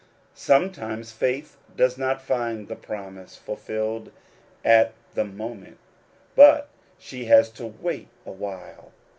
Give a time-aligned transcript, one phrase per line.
[0.33, 4.09] Sometimes faith does not find the promise ful filled
[4.65, 5.77] at the moment;
[6.35, 8.93] but she has to wait a while.